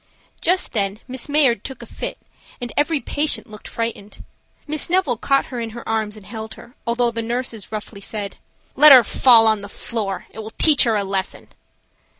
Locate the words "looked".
3.47-3.67